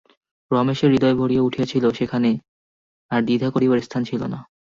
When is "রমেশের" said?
0.51-0.89